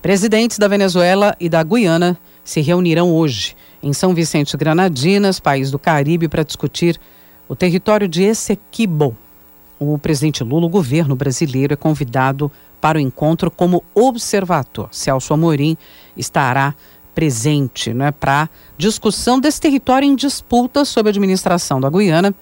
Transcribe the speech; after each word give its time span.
Presidentes 0.00 0.58
da 0.58 0.68
Venezuela 0.68 1.34
e 1.40 1.48
da 1.48 1.62
Guiana 1.62 2.16
se 2.44 2.60
reunirão 2.60 3.12
hoje 3.12 3.56
em 3.82 3.92
São 3.92 4.14
Vicente 4.14 4.56
Granadinas, 4.56 5.40
país 5.40 5.70
do 5.70 5.78
Caribe, 5.78 6.28
para 6.28 6.44
discutir 6.44 7.00
o 7.48 7.56
território 7.56 8.06
de 8.06 8.22
Essequibo. 8.22 9.16
O 9.78 9.98
presidente 9.98 10.42
Lula, 10.44 10.66
o 10.66 10.70
governo 10.70 11.16
brasileiro, 11.16 11.74
é 11.74 11.76
convidado 11.76 12.50
para 12.80 12.98
o 12.98 13.00
encontro 13.00 13.50
como 13.50 13.82
observador. 13.94 14.88
Celso 14.92 15.34
Amorim 15.34 15.76
estará 16.16 16.74
presente 17.14 17.92
né, 17.92 18.12
para 18.12 18.48
discussão 18.76 19.40
desse 19.40 19.60
território 19.60 20.06
em 20.06 20.14
disputa 20.14 20.84
sob 20.84 21.08
a 21.08 21.10
administração 21.10 21.80
da 21.80 21.90
Guiana, 21.90 22.32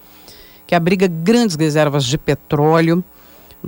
que 0.67 0.75
abriga 0.75 1.07
grandes 1.07 1.55
reservas 1.55 2.05
de 2.05 2.17
petróleo. 2.17 3.03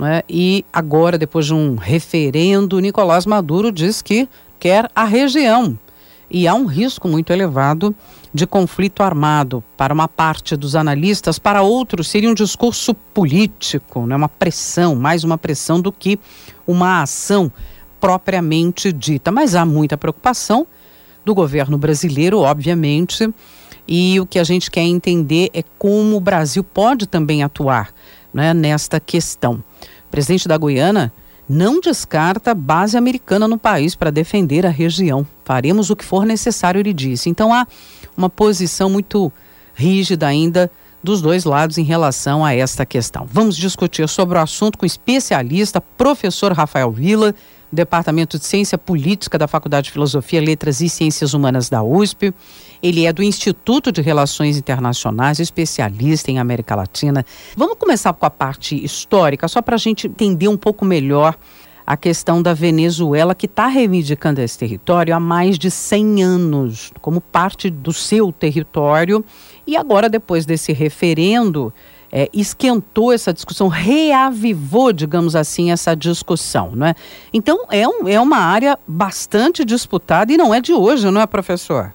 Né, 0.00 0.22
e 0.26 0.64
agora, 0.72 1.18
depois 1.18 1.44
de 1.44 1.52
um 1.52 1.74
referendo, 1.74 2.80
Nicolás 2.80 3.26
Maduro 3.26 3.70
diz 3.70 4.00
que 4.00 4.26
quer 4.58 4.90
a 4.94 5.04
região. 5.04 5.78
E 6.30 6.48
há 6.48 6.54
um 6.54 6.64
risco 6.64 7.06
muito 7.06 7.30
elevado 7.34 7.94
de 8.32 8.46
conflito 8.46 9.02
armado. 9.02 9.62
Para 9.76 9.92
uma 9.92 10.08
parte 10.08 10.56
dos 10.56 10.74
analistas, 10.74 11.38
para 11.38 11.60
outros, 11.60 12.08
seria 12.08 12.30
um 12.30 12.34
discurso 12.34 12.94
político, 12.94 14.06
né, 14.06 14.16
uma 14.16 14.28
pressão, 14.30 14.96
mais 14.96 15.22
uma 15.22 15.36
pressão 15.36 15.78
do 15.78 15.92
que 15.92 16.18
uma 16.66 17.02
ação 17.02 17.52
propriamente 18.00 18.94
dita. 18.94 19.30
Mas 19.30 19.54
há 19.54 19.66
muita 19.66 19.98
preocupação 19.98 20.66
do 21.26 21.34
governo 21.34 21.76
brasileiro, 21.76 22.38
obviamente, 22.38 23.28
e 23.86 24.18
o 24.18 24.24
que 24.24 24.38
a 24.38 24.44
gente 24.44 24.70
quer 24.70 24.80
entender 24.80 25.50
é 25.52 25.62
como 25.78 26.16
o 26.16 26.20
Brasil 26.20 26.64
pode 26.64 27.06
também 27.06 27.42
atuar 27.42 27.92
né, 28.32 28.54
nesta 28.54 28.98
questão. 28.98 29.62
Presidente 30.10 30.48
da 30.48 30.58
Guiana 30.58 31.12
não 31.48 31.80
descarta 31.80 32.54
base 32.54 32.96
americana 32.96 33.48
no 33.48 33.58
país 33.58 33.94
para 33.94 34.10
defender 34.10 34.64
a 34.64 34.70
região. 34.70 35.26
Faremos 35.44 35.90
o 35.90 35.96
que 35.96 36.04
for 36.04 36.24
necessário, 36.24 36.78
ele 36.78 36.92
disse. 36.92 37.28
Então 37.28 37.52
há 37.52 37.66
uma 38.16 38.30
posição 38.30 38.88
muito 38.88 39.32
rígida 39.74 40.26
ainda 40.26 40.70
dos 41.02 41.20
dois 41.20 41.44
lados 41.44 41.78
em 41.78 41.82
relação 41.82 42.44
a 42.44 42.54
esta 42.54 42.86
questão. 42.86 43.26
Vamos 43.30 43.56
discutir 43.56 44.08
sobre 44.08 44.38
o 44.38 44.40
assunto 44.40 44.78
com 44.78 44.84
o 44.84 44.86
especialista, 44.86 45.80
professor 45.80 46.52
Rafael 46.52 46.90
Vila, 46.92 47.34
Departamento 47.72 48.38
de 48.38 48.44
Ciência 48.44 48.76
Política 48.76 49.38
da 49.38 49.46
Faculdade 49.46 49.86
de 49.86 49.92
Filosofia, 49.92 50.40
Letras 50.40 50.80
e 50.80 50.88
Ciências 50.88 51.34
Humanas 51.34 51.68
da 51.68 51.82
USP. 51.82 52.34
Ele 52.82 53.06
é 53.06 53.12
do 53.12 53.22
Instituto 53.22 53.92
de 53.92 54.00
Relações 54.00 54.56
Internacionais, 54.56 55.38
especialista 55.38 56.30
em 56.30 56.38
América 56.38 56.74
Latina. 56.74 57.24
Vamos 57.56 57.76
começar 57.78 58.12
com 58.12 58.26
a 58.26 58.30
parte 58.30 58.82
histórica, 58.82 59.46
só 59.48 59.62
para 59.62 59.76
a 59.76 59.78
gente 59.78 60.06
entender 60.06 60.48
um 60.48 60.56
pouco 60.56 60.84
melhor 60.84 61.36
a 61.86 61.96
questão 61.96 62.40
da 62.40 62.54
Venezuela, 62.54 63.34
que 63.34 63.46
está 63.46 63.66
reivindicando 63.66 64.40
esse 64.40 64.56
território 64.56 65.14
há 65.14 65.18
mais 65.18 65.58
de 65.58 65.70
100 65.70 66.22
anos, 66.22 66.92
como 67.00 67.20
parte 67.20 67.68
do 67.68 67.92
seu 67.92 68.30
território. 68.30 69.24
E 69.66 69.76
agora, 69.76 70.08
depois 70.08 70.46
desse 70.46 70.72
referendo, 70.72 71.72
é, 72.12 72.28
esquentou 72.32 73.12
essa 73.12 73.32
discussão, 73.32 73.68
reavivou, 73.68 74.92
digamos 74.92 75.36
assim, 75.36 75.70
essa 75.70 75.94
discussão, 75.94 76.72
não 76.74 76.88
é? 76.88 76.94
Então 77.32 77.66
é, 77.70 77.86
um, 77.86 78.08
é 78.08 78.20
uma 78.20 78.38
área 78.38 78.78
bastante 78.86 79.64
disputada 79.64 80.32
e 80.32 80.36
não 80.36 80.54
é 80.54 80.60
de 80.60 80.72
hoje, 80.72 81.10
não 81.10 81.20
é, 81.20 81.26
professor? 81.26 81.92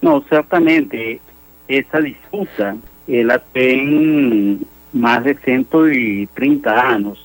Não, 0.00 0.22
certamente 0.28 1.20
essa 1.68 2.00
disputa 2.00 2.76
ela 3.08 3.38
tem 3.38 4.60
mais 4.92 5.22
de 5.22 5.34
130 5.44 6.70
anos, 6.70 7.18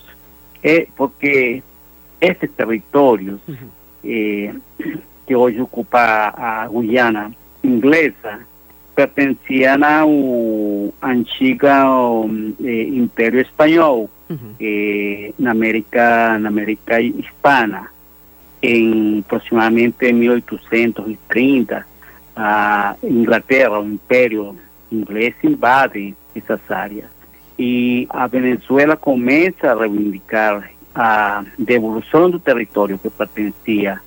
é 0.64 0.88
porque 0.96 1.64
esses 2.20 2.52
territórios 2.52 3.40
uhum. 3.48 3.56
eh, 4.04 4.54
que 5.26 5.36
hoje 5.36 5.62
ocupa 5.62 6.00
a 6.00 6.68
Guiana 6.68 7.32
inglesa 7.64 8.40
pertencían 8.96 9.84
a 9.84 10.06
un 10.06 10.94
anchiga 11.02 11.90
um, 11.90 12.54
eh, 12.64 12.90
imperio 12.94 13.42
español 13.42 14.10
eh, 14.60 15.34
en 15.38 15.48
América 15.48 16.36
en 16.36 16.46
América 16.46 17.00
hispana. 17.00 17.92
En 18.62 19.24
aproximadamente 19.26 20.14
1830 20.14 21.86
a 22.36 22.96
Inglaterra 23.02 23.80
o 23.80 23.84
imperio 23.84 24.56
inglés 24.92 25.36
invade 25.44 26.14
esas 26.36 26.62
áreas. 26.70 27.10
Y 27.58 28.08
a 28.10 28.28
Venezuela 28.28 28.96
comienza 28.96 29.72
a 29.72 29.76
reivindicar 29.76 30.70
a 30.94 31.44
devolución 31.58 32.32
do 32.32 32.40
território 32.40 33.00
que 33.00 33.10
pertencia 33.10 34.02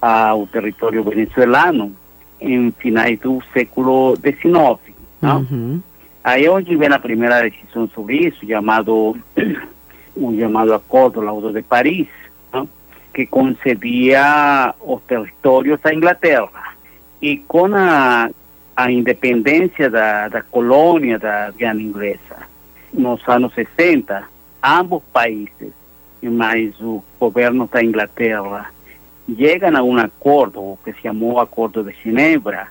ao 0.00 0.46
território 0.46 1.02
venezuelano 1.02 1.92
em 2.40 2.70
finais 2.72 3.18
do 3.20 3.42
século 3.52 4.16
XIX. 4.16 4.80
Uhum. 5.22 5.80
Aí 6.22 6.44
é 6.44 6.50
onde 6.50 6.76
vem 6.76 6.88
a 6.88 6.98
primeira 6.98 7.42
decisão 7.42 7.88
sobre 7.94 8.16
isso, 8.16 8.46
chamado 8.46 9.16
o 10.16 10.36
chamado 10.38 10.74
Acordo 10.74 11.20
Laudo 11.20 11.52
de 11.52 11.62
Paris, 11.62 12.08
não? 12.52 12.68
que 13.14 13.26
concedia 13.26 14.74
os 14.80 15.00
territórios 15.02 15.78
à 15.84 15.94
Inglaterra. 15.94 16.74
E 17.22 17.38
com 17.38 17.74
a, 17.74 18.28
a 18.76 18.90
independência 18.90 19.88
da, 19.88 20.28
da 20.28 20.42
colônia 20.42 21.18
da 21.18 21.50
Guiana 21.52 21.80
Inglesa, 21.80 22.48
nos 22.92 23.26
anos 23.28 23.54
60, 23.54 24.24
ambos 24.62 25.02
países, 25.12 25.72
mais 26.22 26.74
o 26.80 27.04
governo 27.20 27.68
da 27.72 27.84
Inglaterra 27.84 28.68
llegan 29.26 29.76
a 29.76 29.82
un 29.82 29.98
acuerdo 29.98 30.78
que 30.84 30.92
se 30.92 31.02
llamó 31.02 31.40
Acuerdo 31.40 31.82
de 31.82 31.92
Ginebra, 31.92 32.70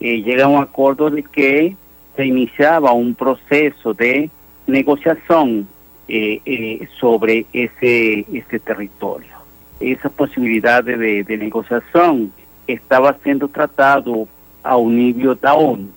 y 0.00 0.22
llega 0.22 0.44
a 0.44 0.48
un 0.48 0.62
acuerdo 0.62 1.10
de 1.10 1.22
que 1.22 1.76
se 2.16 2.26
iniciaba 2.26 2.92
un 2.92 3.14
proceso 3.14 3.94
de 3.94 4.30
negociación 4.66 5.66
eh, 6.08 6.40
eh, 6.44 6.88
sobre 6.98 7.46
ese, 7.52 8.24
ese 8.32 8.58
territorio. 8.60 9.36
Esa 9.80 10.08
posibilidad 10.08 10.82
de, 10.82 11.22
de, 11.24 11.36
negociación 11.36 12.32
estaba 12.66 13.16
siendo 13.22 13.48
tratado 13.48 14.26
a 14.62 14.76
un 14.76 14.96
nivel 14.96 15.38
de 15.40 15.48
ONU. 15.48 15.88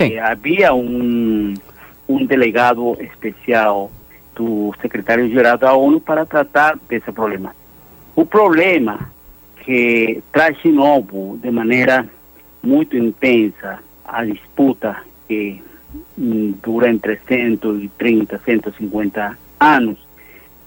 Eh, 0.00 0.18
había 0.18 0.72
un, 0.72 1.60
un 2.08 2.26
delegado 2.26 2.96
especial 2.98 3.88
do 4.34 4.72
secretário-geral 4.80 5.58
da 5.58 5.74
ONU 5.74 6.00
para 6.00 6.24
tratar 6.24 6.78
desse 6.88 7.12
problema. 7.12 7.54
O 8.16 8.24
problema 8.24 9.11
que 9.64 10.22
traz 10.32 10.56
de 10.62 11.38
de 11.40 11.50
maneira 11.50 12.06
muito 12.62 12.96
intensa, 12.96 13.80
a 14.04 14.24
disputa 14.24 15.02
que 15.28 15.62
mm, 16.16 16.54
dura 16.62 16.90
entre 16.90 17.18
130 17.26 18.38
150 18.38 19.38
anos, 19.60 19.98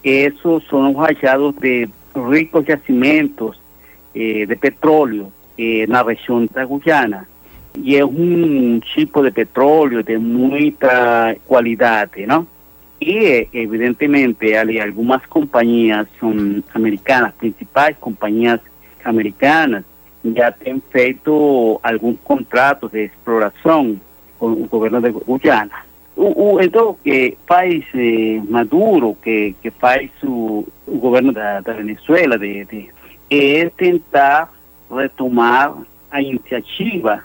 esses 0.03 0.67
são 0.69 0.91
os 0.91 0.95
rajados 0.95 1.55
de 1.55 1.89
ricos 2.29 2.66
jacimentos 2.66 3.59
eh, 4.13 4.45
de 4.45 4.55
petróleo 4.55 5.31
eh, 5.57 5.85
na 5.88 6.01
região 6.01 6.45
da 6.45 6.66
Guiana. 6.66 7.28
E 7.78 7.97
é 7.97 8.05
um 8.05 8.79
tipo 8.79 9.22
de 9.22 9.31
petróleo 9.31 10.01
de 10.01 10.17
muita 10.17 11.35
qualidade, 11.45 12.25
não? 12.25 12.47
Y 13.00 13.50
evidentemente 13.51 14.57
hay 14.57 14.79
algunas 14.79 15.28
compañías 15.28 16.07
son 16.19 16.63
americanas, 16.73 17.34
principales 17.34 17.97
compañías 17.97 18.61
americanas, 19.05 19.85
ya 20.23 20.55
han 20.66 20.81
feito 20.81 21.79
algunos 21.83 22.19
contratos 22.23 22.91
de 22.91 23.05
exploración 23.05 24.01
con 24.38 24.57
el 24.57 24.67
gobierno 24.67 25.01
de 25.01 25.11
Guyana. 25.11 25.85
Entonces, 26.17 27.01
que 27.03 27.38
faz 27.45 27.83
eh, 27.93 28.41
Maduro, 28.49 29.16
que, 29.21 29.55
que 29.61 29.69
faz 29.71 30.09
o, 30.25 30.63
gobierno 30.88 31.33
de, 31.33 31.73
Venezuela, 31.73 32.38
de, 32.38 32.66
de, 33.29 33.71
tentar 33.75 34.49
retomar 34.90 35.73
a 36.09 36.22
iniciativa 36.22 37.23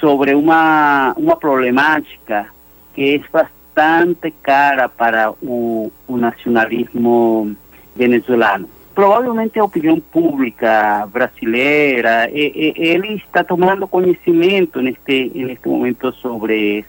sobre 0.00 0.34
una, 0.34 1.14
una 1.16 1.36
problemática 1.36 2.52
que 2.94 3.14
es 3.14 3.30
bastante 3.30 4.32
cara 4.42 4.88
para 4.88 5.30
o, 5.30 5.90
o 6.08 6.16
nacionalismo 6.16 7.48
venezuelano. 7.94 8.66
Provavelmente 8.94 9.58
a 9.58 9.64
opinião 9.64 9.98
pública 9.98 11.08
brasileira, 11.10 12.28
ele 12.30 13.14
está 13.14 13.42
tomando 13.42 13.88
conhecimento 13.88 14.82
neste, 14.82 15.30
neste 15.34 15.66
momento 15.68 16.12
sobre, 16.12 16.84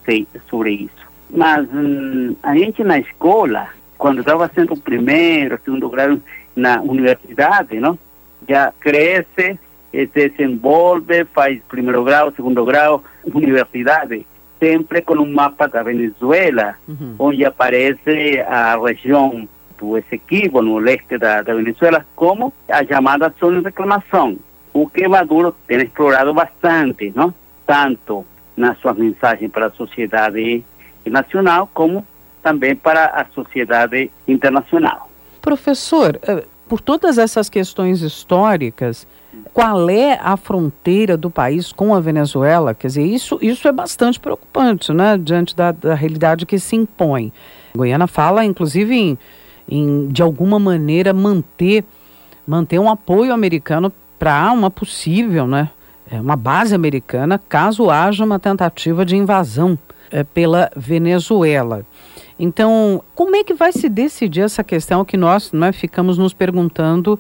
sobre 0.50 0.72
isso. 0.72 1.04
Mas 1.30 1.68
hum, 1.74 2.36
a 2.44 2.56
gente 2.56 2.84
na 2.84 3.00
escola, 3.00 3.70
quando 3.98 4.20
estava 4.20 4.52
sendo 4.54 4.74
o 4.74 4.80
primeiro, 4.80 5.60
segundo 5.64 5.90
grau 5.90 6.18
na 6.56 6.82
universidade, 6.82 7.80
não? 7.80 7.98
já 8.48 8.74
cresce, 8.80 9.58
se 9.92 10.06
desenvolve, 10.08 11.26
faz 11.26 11.62
primeiro 11.70 12.04
grau, 12.04 12.32
segundo 12.36 12.66
grau, 12.66 13.04
universidade 13.34 14.26
sempre 14.60 15.02
com 15.02 15.16
um 15.16 15.30
mapa 15.30 15.68
da 15.68 15.84
Venezuela, 15.84 16.76
uhum. 16.88 17.16
onde 17.20 17.44
aparece 17.44 18.40
a 18.48 18.78
região 18.78 19.46
do 19.84 19.98
Essequibo, 19.98 20.62
no 20.62 20.78
leste 20.78 21.18
da, 21.18 21.42
da 21.42 21.54
Venezuela, 21.54 22.06
como 22.16 22.54
a 22.70 22.86
chamada 22.86 23.34
zona 23.40 23.60
de 23.60 23.66
reclamação, 23.66 24.38
o 24.74 24.88
que 24.88 25.08
Maduro 25.08 25.56
tem 25.68 25.82
explorado 25.82 26.34
bastante, 26.34 27.12
não? 27.16 27.34
tanto 27.68 28.26
nas 28.56 28.78
suas 28.80 28.98
mensagens 28.98 29.52
para 29.52 29.68
a 29.68 29.72
sociedade 29.72 30.64
nacional, 31.06 31.70
como 31.74 32.06
também 32.42 32.76
para 32.76 33.06
a 33.06 33.26
sociedade 33.34 34.10
internacional. 34.28 35.10
Professor, 35.42 36.20
eh, 36.24 36.46
por 36.68 36.80
todas 36.82 37.18
essas 37.18 37.50
questões 37.50 38.02
históricas, 38.02 39.08
qual 39.54 39.90
é 39.90 40.20
a 40.22 40.38
fronteira 40.38 41.18
do 41.18 41.30
país 41.30 41.72
com 41.72 41.94
a 41.94 42.00
Venezuela? 42.00 42.74
Quer 42.74 42.88
dizer, 42.88 43.04
isso, 43.04 43.40
isso 43.42 43.68
é 43.68 43.72
bastante 43.72 44.20
preocupante, 44.20 44.94
né, 44.94 45.18
diante 45.18 45.56
da, 45.56 45.72
da 45.72 45.94
realidade 45.94 46.46
que 46.46 46.60
se 46.60 46.76
impõe. 46.76 47.32
Goiânia 47.76 48.08
fala, 48.08 48.46
inclusive, 48.46 48.96
em, 48.96 49.18
em 49.68 50.08
de 50.08 50.22
alguma 50.22 50.60
maneira 50.60 51.14
manter, 51.14 51.84
manter 52.46 52.80
um 52.80 52.90
apoio 52.90 53.34
americano 53.34 53.92
para 54.20 54.52
uma 54.52 54.70
possível, 54.70 55.48
né, 55.48 55.70
é, 56.10 56.20
uma 56.20 56.36
base 56.36 56.76
americana, 56.76 57.38
caso 57.38 57.90
haja 57.90 58.24
uma 58.24 58.40
tentativa 58.40 59.06
de 59.06 59.16
invasão 59.16 59.78
é, 60.12 60.24
pela 60.24 60.72
Venezuela. 60.76 61.86
Então, 62.38 63.04
como 63.16 63.36
é 63.36 63.44
que 63.44 63.54
vai 63.54 63.72
se 63.72 63.88
decidir 63.88 64.42
essa 64.42 64.64
questão 64.64 65.06
que 65.06 65.16
nós 65.16 65.52
né, 65.52 65.72
ficamos 65.72 66.18
nos 66.18 66.34
perguntando? 66.34 67.20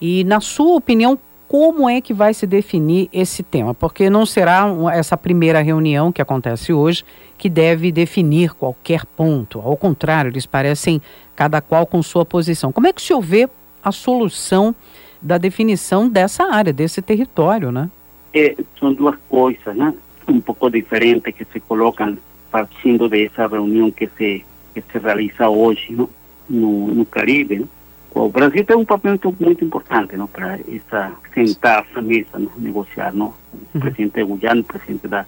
E, 0.00 0.24
na 0.24 0.40
sua 0.40 0.76
opinião, 0.76 1.18
como 1.50 1.90
é 1.90 2.00
que 2.00 2.14
vai 2.14 2.32
se 2.32 2.46
definir 2.46 3.08
esse 3.12 3.42
tema? 3.42 3.74
Porque 3.74 4.08
não 4.08 4.24
será 4.24 4.68
essa 4.92 5.16
primeira 5.16 5.60
reunião 5.60 6.12
que 6.12 6.22
acontece 6.22 6.72
hoje 6.72 7.04
que 7.36 7.48
deve 7.48 7.90
definir 7.90 8.54
qualquer 8.54 9.04
ponto. 9.04 9.58
Ao 9.58 9.76
contrário, 9.76 10.30
eles 10.30 10.46
parecem 10.46 11.02
cada 11.34 11.60
qual 11.60 11.84
com 11.86 12.00
sua 12.04 12.24
posição. 12.24 12.70
Como 12.70 12.86
é 12.86 12.92
que 12.92 13.02
se 13.02 13.12
vê 13.20 13.48
a 13.82 13.90
solução 13.90 14.72
da 15.20 15.38
definição 15.38 16.08
dessa 16.08 16.44
área, 16.44 16.72
desse 16.72 17.02
território, 17.02 17.72
né? 17.72 17.90
É, 18.32 18.54
são 18.78 18.94
duas 18.94 19.16
coisas, 19.28 19.74
né? 19.74 19.92
Um 20.28 20.40
pouco 20.40 20.70
diferentes 20.70 21.34
que 21.34 21.44
se 21.44 21.58
colocam 21.58 22.16
partindo 22.48 23.08
dessa 23.08 23.48
reunião 23.48 23.90
que 23.90 24.08
se 24.16 24.44
que 24.72 24.80
se 24.82 24.98
realiza 25.00 25.48
hoje 25.48 25.90
no, 25.90 26.08
no, 26.48 26.94
no 26.94 27.04
Caribe. 27.04 27.58
Né? 27.58 27.66
O 28.12 28.28
Brasil 28.28 28.64
tem 28.64 28.76
um 28.76 28.84
papel 28.84 29.12
muito, 29.12 29.36
muito 29.38 29.64
importante 29.64 30.16
não, 30.16 30.26
para 30.26 30.58
essa, 30.68 31.12
sentar 31.32 31.86
essa 31.88 32.02
mesa, 32.02 32.38
não, 32.38 32.50
negociar. 32.56 33.12
Não? 33.12 33.34
O 33.74 33.80
presidente 33.80 34.22
Guyana, 34.24 34.60
o 34.60 34.64
presidente 34.64 35.06
da, 35.06 35.24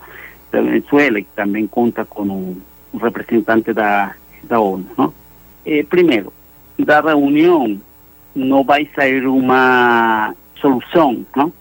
da 0.50 0.61
Venezuela, 0.61 1.20
que 1.20 1.29
também 1.37 1.67
conta 1.67 2.05
com 2.05 2.56
o 2.93 2.99
representante 2.99 3.73
da, 3.73 4.14
da 4.43 4.61
ONU. 4.61 4.87
Não? 4.99 5.14
Eh, 5.64 5.84
primeiro, 5.84 6.32
da 6.79 7.00
reunião 7.00 7.81
não 8.34 8.64
vai 8.64 8.88
sair 8.94 9.26
uma 9.26 10.34
solução, 10.61 11.25
não? 11.37 11.52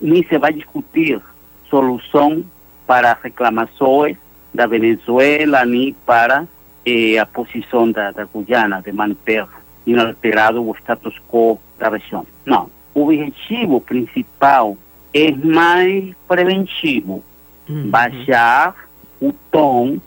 nem 0.00 0.24
se 0.24 0.38
vai 0.38 0.52
discutir 0.52 1.20
solução 1.68 2.44
para 2.86 3.18
reclamações 3.20 4.16
da 4.54 4.66
Venezuela, 4.66 5.64
nem 5.64 5.94
para 6.06 6.46
eh, 6.86 7.18
a 7.18 7.26
posição 7.26 7.90
da, 7.90 8.12
da 8.12 8.26
Guiana 8.26 8.80
de 8.80 8.92
manter 8.92 9.46
inalterado 9.90 10.66
o 10.66 10.74
status 10.76 11.14
quo 11.28 11.58
da 11.78 11.88
região. 11.88 12.26
Não. 12.44 12.70
O 12.94 13.04
objetivo 13.04 13.80
principal 13.80 14.76
é 15.14 15.30
mais 15.30 16.14
preventivo, 16.26 17.22
uhum. 17.68 17.88
baixar 17.88 18.74
o 19.20 19.32
tom 19.50 19.98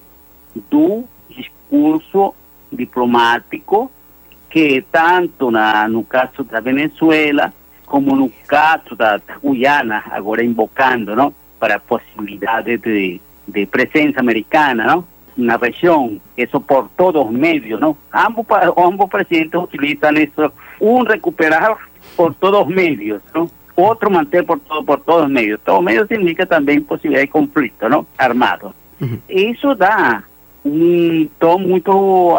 do 0.69 1.04
discurso 1.30 2.33
diplomático 2.72 3.92
que 4.50 4.83
tanto 4.92 5.50
na, 5.50 5.88
no 5.88 6.04
caso 6.04 6.44
da 6.44 6.60
Venezuela 6.60 7.54
como 7.86 8.16
no 8.16 8.30
caso 8.48 8.95
da, 8.95 9.19
Guiana, 9.44 10.04
agora 10.12 10.44
invocando 10.44 11.13
não, 11.13 11.34
para 11.60 11.75
a 11.75 11.80
possibilidade 11.80 12.77
de, 12.77 13.19
de 13.45 13.66
presença 13.66 14.22
americana, 14.22 14.86
não? 14.86 15.06
Una 15.42 15.58
región, 15.58 16.22
eso 16.38 16.60
por 16.60 16.90
todos 16.90 17.32
medios, 17.32 17.80
¿no? 17.80 17.98
Ambos, 18.12 18.46
ambos 18.78 19.10
presidentes 19.10 19.62
utilizan 19.62 20.18
eso, 20.18 20.54
un 20.80 21.06
recuperar 21.06 21.76
por 22.16 22.34
todos 22.36 22.68
medios, 22.68 23.22
¿no? 23.34 23.50
Otro 23.76 24.10
mantener 24.10 24.46
por, 24.46 24.60
todo, 24.60 24.84
por 24.84 25.02
todos 25.02 25.30
medios. 25.30 25.60
Todos 25.62 25.82
medios 25.82 26.08
significa 26.08 26.46
también 26.46 26.84
posibilidad 26.84 27.22
de 27.22 27.30
conflicto, 27.30 27.90
¿no? 27.90 28.06
Armado. 28.18 28.74
Eso 29.28 29.74
da 29.74 30.24
un 30.64 31.30
tono 31.40 31.68
muy 31.68 31.84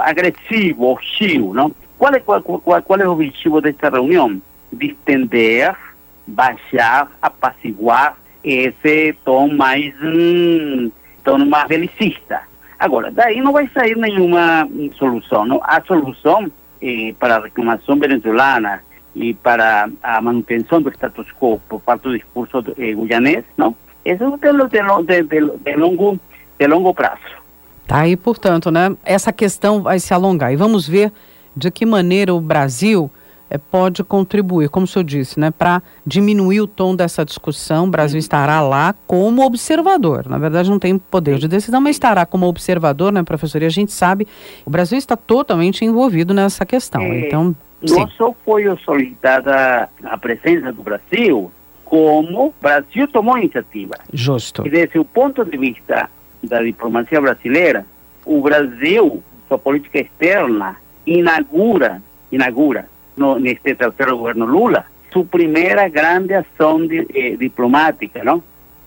agresivo, 0.05 0.94
hostil, 0.94 1.52
¿no? 1.52 1.72
¿Cuál 1.98 2.16
es, 2.16 2.22
cuál, 2.22 2.43
cuál, 2.43 2.84
cuál 2.84 3.00
es 3.00 3.05
el 3.05 3.10
objetivo 3.10 3.60
de 3.60 3.70
esta 3.70 3.90
reunión? 3.90 4.43
Distender, 4.70 5.75
baixar, 6.26 7.08
apaciguar 7.20 8.14
esse 8.44 9.14
tom 9.25 9.55
mais, 9.55 9.94
hum, 10.02 10.90
tom 11.25 11.44
mais 11.44 11.69
belicista. 11.69 12.43
Agora, 12.82 13.12
daí 13.12 13.40
não 13.40 13.52
vai 13.52 13.69
sair 13.69 13.96
nenhuma 13.96 14.69
solução. 14.99 15.46
Não? 15.46 15.61
A 15.62 15.81
solução 15.82 16.50
eh, 16.82 17.14
para 17.17 17.37
a 17.37 17.40
reclamação 17.40 17.96
venezuelana 17.96 18.82
e 19.14 19.34
para 19.34 19.88
a 20.02 20.20
manutenção 20.20 20.82
do 20.82 20.90
status 20.90 21.29
quo 21.38 21.61
por 21.69 21.81
parte 21.81 22.02
do 22.02 22.19
discurso 22.19 22.58
eh, 22.76 22.96
não? 23.56 23.76
Isso 24.05 24.25
é 24.25 24.26
de, 24.26 25.23
de, 25.23 25.23
de, 25.23 25.58
de, 25.58 25.76
longo, 25.76 26.19
de 26.58 26.67
longo 26.67 26.93
prazo. 26.93 27.20
Tá 27.87 28.00
aí, 28.00 28.17
portanto, 28.17 28.69
né? 28.69 28.96
Essa 29.05 29.32
questão 29.32 29.81
vai 29.81 30.00
se 30.00 30.12
alongar. 30.12 30.52
E 30.52 30.56
vamos 30.56 30.88
ver 30.88 31.12
de 31.56 31.70
que 31.70 31.87
maneira 31.87 32.34
o 32.34 32.40
Brasil 32.40 33.08
é, 33.52 33.58
pode 33.58 34.02
contribuir, 34.02 34.70
como 34.70 34.84
o 34.84 34.87
senhor 34.87 35.04
disse, 35.04 35.38
né, 35.38 35.50
para 35.50 35.82
diminuir 36.06 36.62
o 36.62 36.66
tom 36.66 36.96
dessa 36.96 37.22
discussão. 37.22 37.84
O 37.84 37.90
Brasil 37.90 38.19
estará 38.19 38.62
lá 38.62 38.94
como 39.06 39.44
observador. 39.44 40.26
Na 40.26 40.38
verdade, 40.38 40.70
não 40.70 40.78
tem 40.78 40.96
poder 40.96 41.37
de 41.37 41.46
decisão, 41.46 41.78
mas 41.78 41.96
estará 41.96 42.25
como 42.25 42.46
observador, 42.46 43.12
né, 43.12 43.22
professor? 43.22 43.60
E 43.60 43.66
a 43.66 43.69
gente 43.69 43.93
sabe, 43.93 44.26
o 44.64 44.70
Brasil 44.70 44.96
está 44.96 45.16
totalmente 45.19 45.84
envolvido 45.84 46.32
nessa 46.32 46.64
questão. 46.64 47.02
É, 47.02 47.26
então, 47.26 47.54
não 47.82 48.08
só 48.08 48.34
foi 48.43 48.64
solicitada 48.78 49.87
a 50.02 50.16
presença 50.16 50.72
do 50.72 50.82
Brasil, 50.82 51.52
como 51.84 52.46
o 52.46 52.55
Brasil 52.58 53.06
tomou 53.06 53.37
iniciativa. 53.37 53.96
Justo. 54.14 54.66
E 54.66 54.70
desde 54.70 54.98
o 54.98 55.05
ponto 55.05 55.44
de 55.44 55.58
vista 55.58 56.08
da 56.43 56.62
diplomacia 56.62 57.20
brasileira, 57.20 57.84
o 58.25 58.40
Brasil, 58.40 59.22
sua 59.46 59.58
política 59.58 59.98
externa, 59.98 60.76
inaugura, 61.06 62.00
inaugura 62.31 62.88
no, 63.16 63.36
en 63.36 63.46
este 63.46 63.74
tercer 63.74 64.12
gobierno 64.12 64.46
Lula. 64.46 64.86
Su 65.12 65.26
primera 65.26 65.88
grande 65.88 66.36
acción 66.36 66.88
eh, 66.90 67.36
diplomática, 67.38 68.22
¿no? 68.24 68.42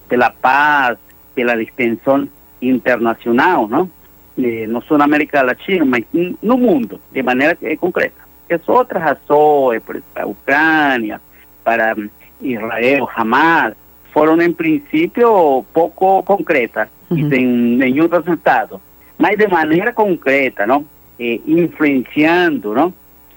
De 0.10 0.17
la 0.17 0.34
paz, 0.34 0.98
de 1.36 1.44
la 1.44 1.55
distensión 1.55 2.29
internacional, 2.62 3.67
¿no? 3.70 3.89
Eh, 4.38 4.65
no 4.67 4.82
solo 4.82 4.96
en 4.96 5.01
América 5.03 5.44
Latina, 5.44 5.86
sino 6.12 6.25
en 6.25 6.38
no 6.41 6.58
mundo, 6.58 7.00
de 7.12 7.24
manera 7.24 7.55
eh, 7.62 7.77
concreta. 7.77 8.25
Es 8.50 8.62
otras 8.67 9.03
razones 9.03 9.82
pues, 9.86 10.03
para 10.13 10.27
Ucrania, 10.27 11.22
para 11.63 11.96
mm, 11.96 12.10
Israel, 12.41 13.05
jamás, 13.05 13.74
fueron 14.12 14.41
en 14.41 14.53
principio 14.53 15.63
poco 15.74 16.24
concretas 16.24 16.89
uh 17.10 17.15
-huh. 17.15 17.20
y 17.20 17.29
sin 17.29 17.79
ningún 17.79 18.10
resultado, 18.10 18.82
más 19.17 19.38
de 19.38 19.48
manera 19.48 19.94
concreta, 19.94 20.65
¿no? 20.65 20.84
Influenciando, 21.17 22.74
¿no? 22.74 22.94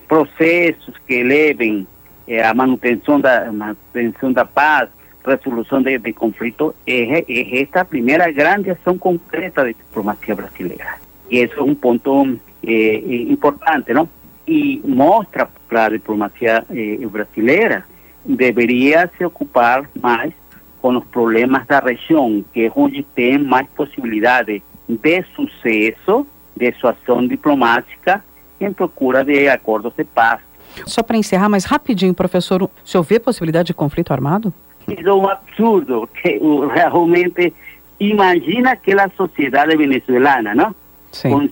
Processos 0.09 0.97
que 1.07 1.23
levem 1.23 1.87
eh, 2.27 2.43
a 2.43 2.55
manutenção 2.55 3.21
da, 3.21 3.53
manutenção 3.53 4.33
paz, 4.53 4.89
resolução 5.25 5.83
de, 5.83 5.99
de 5.99 6.13
conflito, 6.13 6.75
é, 6.87 7.25
é 7.29 7.63
esta 7.63 7.85
primeira 7.85 8.31
grande 8.33 8.71
ação 8.71 8.97
concreta 8.97 9.63
da 9.63 9.69
diplomacia 9.69 10.35
brasileira. 10.35 10.97
E 11.31 11.43
isso 11.43 11.61
é 11.61 11.63
um 11.63 11.75
ponto 11.75 12.39
eh, 12.67 13.03
importante, 13.29 13.93
não? 13.93 14.09
E 14.47 14.81
mostra 14.85 15.49
para 15.69 15.87
a 15.87 15.89
diplomacia 15.91 16.65
eh, 16.71 17.07
brasileira 17.07 17.85
deveria 18.25 19.11
se 19.17 19.25
ocupar 19.25 19.89
mais 20.01 20.33
com 20.81 20.97
os 20.97 21.05
problemas 21.07 21.67
da 21.67 21.81
região, 21.81 22.45
que 22.53 22.67
é 22.67 22.73
onde 22.75 23.03
tem 23.03 23.39
mais 23.39 23.67
possibilidade 23.69 24.63
de 24.89 25.25
sucesso 25.35 26.27
de 26.57 26.73
sua 26.73 26.91
ação 26.91 27.27
diplomática 27.27 28.23
em 28.61 28.73
procura 28.73 29.25
de 29.25 29.49
acordos 29.49 29.93
de 29.97 30.05
paz. 30.05 30.41
Só 30.87 31.03
para 31.03 31.17
encerrar 31.17 31.49
mais 31.49 31.65
rapidinho, 31.65 32.15
professor, 32.15 32.63
o 32.63 32.71
senhor 32.85 33.03
vê 33.03 33.19
possibilidade 33.19 33.69
de 33.69 33.75
conflito 33.75 34.13
armado? 34.13 34.53
Isso 34.87 35.09
é 35.09 35.15
um 35.15 35.29
absurdo, 35.29 36.09
que 36.23 36.41
realmente 36.73 37.53
imagina 38.01 38.73
aquela 38.73 39.09
sociedade 39.17 39.77
venezuelana, 39.77 40.55
não? 40.55 40.75
Sim. 41.11 41.31
Com 41.31 41.49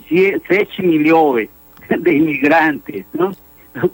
7 0.49 0.83
milhões 0.83 1.49
de 1.89 2.11
imigrantes, 2.13 3.05
não? 3.15 3.33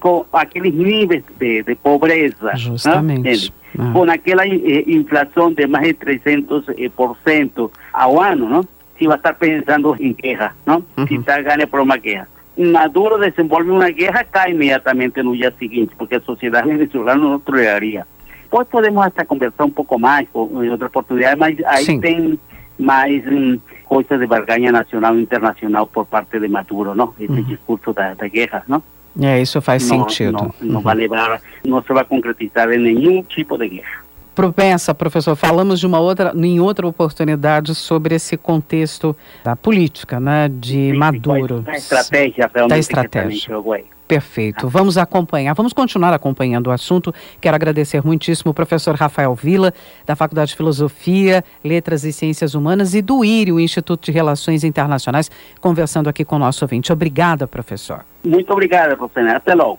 com 0.00 0.24
aqueles 0.32 0.72
níveis 0.72 1.24
de, 1.38 1.62
de 1.62 1.74
pobreza, 1.74 2.54
Justamente. 2.54 3.52
Ah. 3.78 3.90
com 3.92 4.02
aquela 4.04 4.46
eh, 4.46 4.84
inflação 4.86 5.52
de 5.52 5.66
mais 5.66 5.88
de 5.88 5.94
300% 5.94 7.70
ao 7.92 8.20
ano, 8.20 8.48
não? 8.48 8.64
se 8.98 9.06
vai 9.06 9.16
estar 9.16 9.34
pensando 9.34 9.96
em 9.98 10.12
guerra, 10.12 10.54
não? 10.66 10.84
Uhum. 10.96 11.06
se 11.06 11.14
está 11.14 11.40
ganhando 11.40 11.66
por 11.66 11.80
uma 11.80 11.96
guerra. 11.96 12.28
Maduro 12.56 13.18
desenvolve 13.18 13.72
una 13.72 13.88
guerra, 13.88 14.20
acá 14.20 14.48
inmediatamente 14.48 15.20
en 15.20 15.28
un 15.28 15.34
día 15.34 15.52
siguiente, 15.58 15.94
porque 15.96 16.18
la 16.18 16.24
sociedad 16.24 16.64
venezolana 16.64 17.22
no 17.22 17.38
toleraría. 17.38 18.06
Hoy 18.50 18.66
podemos 18.70 19.06
hasta 19.06 19.24
conversar 19.24 19.66
un 19.66 19.72
poco 19.72 19.98
más 19.98 20.24
en 20.34 20.64
eh, 20.64 20.70
otra 20.70 20.88
oportunidad, 20.88 21.36
más 21.38 21.52
ahí 21.66 21.84
sí. 21.84 21.98
ten 21.98 22.38
más 22.78 23.08
um, 23.08 23.58
cosas 23.88 24.20
de 24.20 24.26
bargaña 24.26 24.70
nacional 24.70 25.16
e 25.16 25.20
internacional 25.20 25.86
por 25.90 26.06
parte 26.06 26.38
de 26.38 26.48
Maduro, 26.48 26.94
¿no? 26.94 27.14
Ese 27.18 27.32
uh 27.32 27.36
-huh. 27.36 27.46
discurso 27.46 27.94
de, 27.94 28.14
de 28.14 28.28
guerra, 28.28 28.62
¿no? 28.66 28.82
Yeah, 29.14 29.38
isso 29.38 29.60
faz 29.60 29.88
no, 29.88 30.08
sentido. 30.08 30.32
Não, 30.32 30.54
não, 30.60 30.76
uhum. 30.76 30.82
vai 30.82 30.94
levar, 30.94 31.40
se 31.40 32.04
concretizar 32.08 32.72
em 32.72 32.78
nenhum 32.78 33.22
tipo 33.22 33.58
de 33.58 33.68
guerra. 33.68 34.01
Propensa, 34.34 34.94
professor, 34.94 35.36
falamos 35.36 35.78
de 35.78 35.86
uma 35.86 36.00
outra, 36.00 36.32
em 36.34 36.58
outra 36.58 36.86
oportunidade 36.86 37.74
sobre 37.74 38.14
esse 38.14 38.36
contexto 38.36 39.14
da 39.44 39.54
política, 39.54 40.18
né, 40.18 40.48
de 40.48 40.90
Sim, 40.90 40.92
Maduro. 40.94 41.60
Da 41.60 41.74
estratégia, 41.74 42.50
realmente, 42.52 42.70
da 42.70 42.78
estratégia. 42.78 43.62
Perfeito. 44.08 44.68
Vamos 44.68 44.98
acompanhar, 44.98 45.54
vamos 45.54 45.72
continuar 45.72 46.12
acompanhando 46.12 46.66
o 46.66 46.70
assunto. 46.70 47.14
Quero 47.40 47.54
agradecer 47.54 48.04
muitíssimo 48.04 48.50
o 48.50 48.54
professor 48.54 48.94
Rafael 48.94 49.34
Vila, 49.34 49.72
da 50.04 50.14
Faculdade 50.14 50.50
de 50.50 50.56
Filosofia, 50.56 51.42
Letras 51.64 52.04
e 52.04 52.12
Ciências 52.12 52.54
Humanas, 52.54 52.94
e 52.94 53.00
do 53.00 53.24
IRI, 53.24 53.52
o 53.52 53.60
Instituto 53.60 54.04
de 54.04 54.12
Relações 54.12 54.64
Internacionais, 54.64 55.30
conversando 55.60 56.08
aqui 56.08 56.24
com 56.24 56.36
o 56.36 56.38
nosso 56.38 56.64
ouvinte. 56.64 56.92
Obrigada, 56.92 57.46
professor. 57.46 58.04
Muito 58.22 58.52
obrigada, 58.52 58.96
professor. 58.96 59.36
Até 59.36 59.54
logo. 59.54 59.78